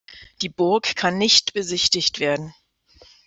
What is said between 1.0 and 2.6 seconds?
nicht besichtigt werden.